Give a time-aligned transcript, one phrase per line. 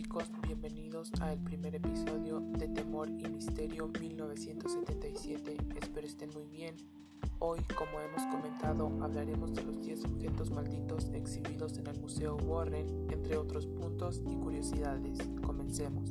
[0.00, 5.58] chicos, bienvenidos al primer episodio de Temor y Misterio 1977.
[5.78, 6.74] Espero estén muy bien.
[7.38, 12.86] Hoy, como hemos comentado, hablaremos de los 10 objetos malditos exhibidos en el Museo Warren,
[13.10, 15.18] entre otros puntos y curiosidades.
[15.42, 16.10] Comencemos.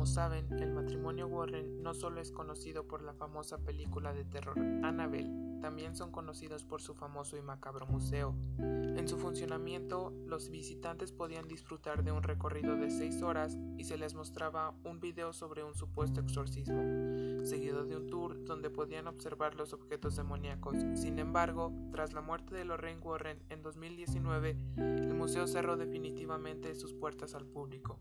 [0.00, 4.58] Como saben, el matrimonio Warren no solo es conocido por la famosa película de terror
[4.58, 8.34] Annabelle, también son conocidos por su famoso y macabro museo.
[8.56, 13.98] En su funcionamiento, los visitantes podían disfrutar de un recorrido de 6 horas y se
[13.98, 16.82] les mostraba un video sobre un supuesto exorcismo,
[17.44, 20.76] seguido de un tour donde podían observar los objetos demoníacos.
[20.94, 26.94] Sin embargo, tras la muerte de Lorraine Warren en 2019, el museo cerró definitivamente sus
[26.94, 27.98] puertas al público.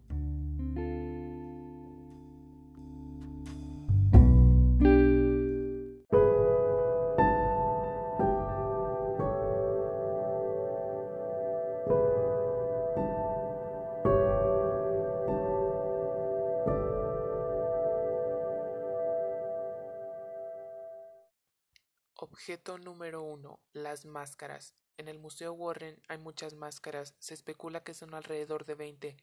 [22.21, 23.59] Objeto número 1.
[23.73, 24.73] Las máscaras.
[24.98, 29.18] En el Museo Warren hay muchas máscaras, se especula que son alrededor de 20.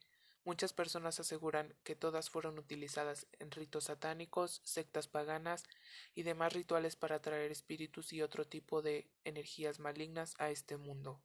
[0.44, 5.64] Muchas personas aseguran que todas fueron utilizadas en ritos satánicos, sectas paganas
[6.14, 11.20] y demás rituales para atraer espíritus y otro tipo de energías malignas a este mundo.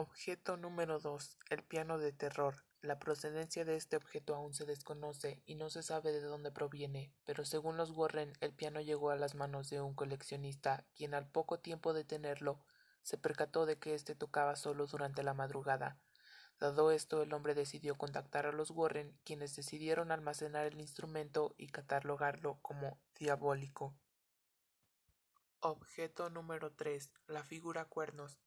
[0.00, 1.38] Objeto número 2.
[1.50, 2.54] El piano de terror.
[2.82, 7.12] La procedencia de este objeto aún se desconoce y no se sabe de dónde proviene,
[7.24, 11.28] pero según los Warren el piano llegó a las manos de un coleccionista, quien al
[11.28, 12.60] poco tiempo de tenerlo
[13.02, 15.98] se percató de que éste tocaba solo durante la madrugada.
[16.60, 21.66] Dado esto, el hombre decidió contactar a los Warren, quienes decidieron almacenar el instrumento y
[21.66, 23.96] catalogarlo como diabólico.
[25.58, 27.12] Objeto número 3.
[27.26, 28.38] La figura cuernos.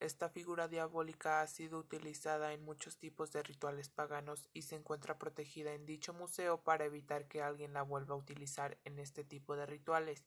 [0.00, 5.18] Esta figura diabólica ha sido utilizada en muchos tipos de rituales paganos y se encuentra
[5.18, 9.56] protegida en dicho museo para evitar que alguien la vuelva a utilizar en este tipo
[9.56, 10.24] de rituales.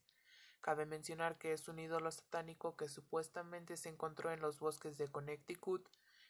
[0.60, 5.08] Cabe mencionar que es un ídolo satánico que supuestamente se encontró en los bosques de
[5.08, 5.88] Connecticut,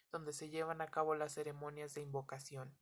[0.09, 2.73] donde se llevan a cabo las ceremonias de invocación.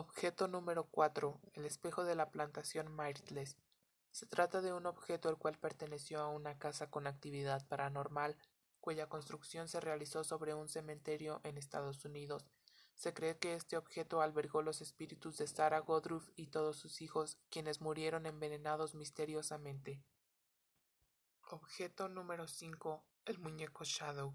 [0.00, 1.40] Objeto número 4.
[1.54, 3.56] El espejo de la plantación Myrtles.
[4.12, 8.36] Se trata de un objeto el cual perteneció a una casa con actividad paranormal,
[8.80, 12.46] cuya construcción se realizó sobre un cementerio en Estados Unidos.
[12.94, 17.36] Se cree que este objeto albergó los espíritus de Sarah Godruff y todos sus hijos,
[17.50, 20.00] quienes murieron envenenados misteriosamente.
[21.50, 23.04] Objeto número 5.
[23.24, 24.32] El muñeco Shadow.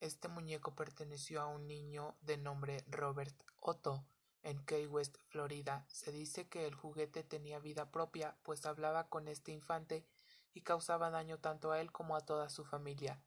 [0.00, 4.06] Este muñeco perteneció a un niño de nombre Robert Otto,
[4.42, 9.28] en Key West, Florida, se dice que el juguete tenía vida propia, pues hablaba con
[9.28, 10.04] este infante
[10.52, 13.20] y causaba daño tanto a él como a toda su familia.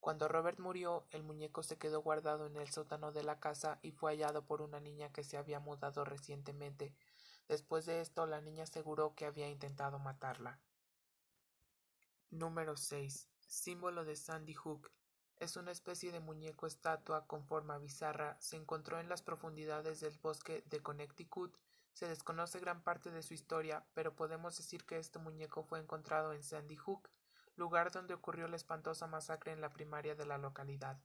[0.00, 3.92] Cuando Robert murió, el muñeco se quedó guardado en el sótano de la casa y
[3.92, 6.92] fue hallado por una niña que se había mudado recientemente.
[7.48, 10.58] Después de esto, la niña aseguró que había intentado matarla.
[12.30, 13.28] Número 6.
[13.46, 14.90] Símbolo de Sandy Hook.
[15.42, 18.36] Es una especie de muñeco estatua con forma bizarra.
[18.38, 21.58] Se encontró en las profundidades del bosque de Connecticut.
[21.94, 26.32] Se desconoce gran parte de su historia, pero podemos decir que este muñeco fue encontrado
[26.32, 27.10] en Sandy Hook,
[27.56, 31.02] lugar donde ocurrió la espantosa masacre en la primaria de la localidad.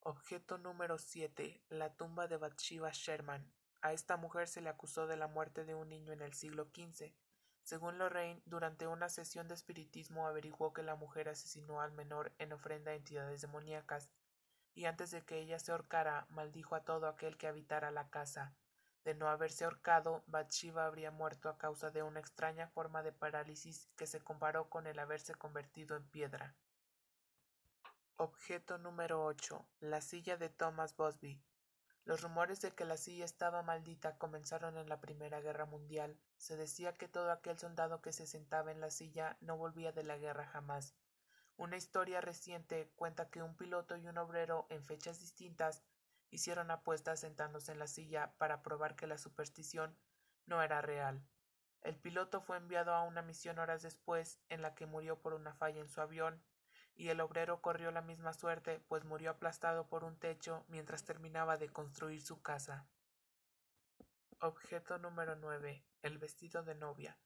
[0.00, 1.62] Objeto número 7.
[1.68, 3.59] La tumba de Bathsheba Sherman.
[3.82, 6.64] A esta mujer se le acusó de la muerte de un niño en el siglo
[6.64, 7.12] XV.
[7.62, 12.52] Según Lorraine, durante una sesión de espiritismo averiguó que la mujer asesinó al menor en
[12.52, 14.10] ofrenda a entidades demoníacas,
[14.74, 18.54] y antes de que ella se ahorcara, maldijo a todo aquel que habitara la casa.
[19.04, 23.88] De no haberse ahorcado, Bathsheba habría muerto a causa de una extraña forma de parálisis
[23.96, 26.54] que se comparó con el haberse convertido en piedra.
[28.16, 29.66] Objeto número 8.
[29.80, 31.40] La silla de Thomas Busby.
[32.04, 36.18] Los rumores de que la silla estaba maldita comenzaron en la Primera Guerra Mundial.
[36.36, 40.02] Se decía que todo aquel soldado que se sentaba en la silla no volvía de
[40.02, 40.94] la guerra jamás.
[41.56, 45.82] Una historia reciente cuenta que un piloto y un obrero en fechas distintas
[46.30, 49.94] hicieron apuestas sentándose en la silla para probar que la superstición
[50.46, 51.22] no era real.
[51.82, 55.52] El piloto fue enviado a una misión horas después en la que murió por una
[55.52, 56.42] falla en su avión
[57.00, 61.56] y el obrero corrió la misma suerte, pues murió aplastado por un techo mientras terminaba
[61.56, 62.86] de construir su casa.
[64.38, 65.82] Objeto número 9.
[66.02, 67.16] El vestido de novia.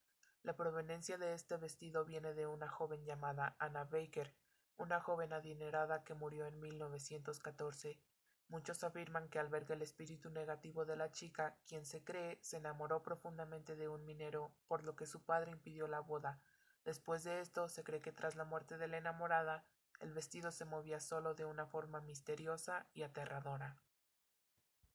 [0.45, 4.33] La proveniencia de este vestido viene de una joven llamada Anna Baker,
[4.77, 7.99] una joven adinerada que murió en 1914.
[8.47, 13.03] Muchos afirman que alberga el espíritu negativo de la chica, quien se cree se enamoró
[13.03, 16.41] profundamente de un minero, por lo que su padre impidió la boda.
[16.85, 19.65] Después de esto, se cree que tras la muerte de la enamorada,
[20.01, 23.81] el vestido se movía solo de una forma misteriosa y aterradora.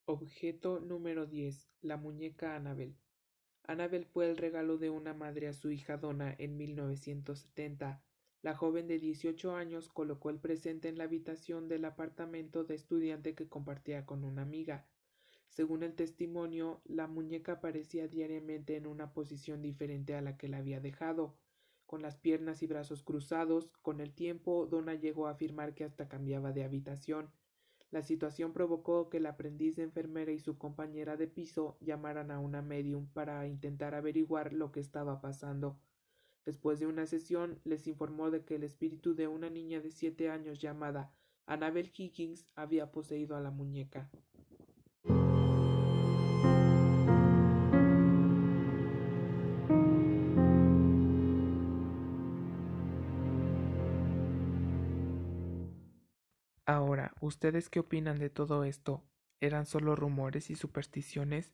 [0.06, 1.68] Objeto número 10.
[1.82, 2.96] La muñeca Annabel.
[3.64, 8.02] Annabel fue el regalo de una madre a su hija Donna en 1970.
[8.42, 13.36] La joven de 18 años colocó el presente en la habitación del apartamento de estudiante
[13.36, 14.88] que compartía con una amiga.
[15.50, 20.58] Según el testimonio, la muñeca aparecía diariamente en una posición diferente a la que la
[20.58, 21.36] había dejado,
[21.90, 23.72] con las piernas y brazos cruzados.
[23.82, 27.32] Con el tiempo, Donna llegó a afirmar que hasta cambiaba de habitación.
[27.90, 32.40] La situación provocó que la aprendiz de enfermera y su compañera de piso llamaran a
[32.40, 35.80] una medium para intentar averiguar lo que estaba pasando.
[36.46, 40.30] Después de una sesión, les informó de que el espíritu de una niña de siete
[40.30, 41.12] años llamada
[41.48, 44.12] Annabel Higgins había poseído a la muñeca.
[57.20, 59.04] ¿Ustedes qué opinan de todo esto?
[59.42, 61.54] ¿Eran solo rumores y supersticiones?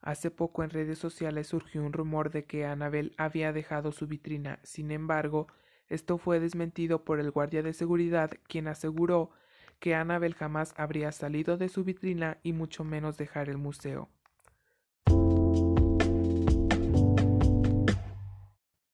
[0.00, 4.60] Hace poco en redes sociales surgió un rumor de que Annabel había dejado su vitrina.
[4.62, 5.48] Sin embargo,
[5.88, 9.30] esto fue desmentido por el guardia de seguridad, quien aseguró
[9.80, 14.08] que Annabel jamás habría salido de su vitrina y mucho menos dejar el museo.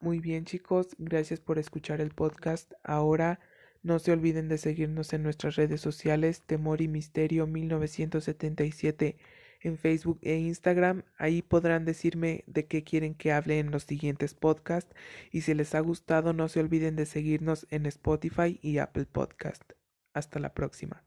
[0.01, 2.73] Muy bien chicos, gracias por escuchar el podcast.
[2.83, 3.41] Ahora
[3.85, 9.17] no se olviden de seguirnos en nuestras redes sociales Temor y Misterio 1977
[9.61, 11.03] en Facebook e Instagram.
[11.19, 14.95] Ahí podrán decirme de qué quieren que hable en los siguientes podcasts.
[15.31, 19.73] Y si les ha gustado, no se olviden de seguirnos en Spotify y Apple Podcast.
[20.15, 21.05] Hasta la próxima.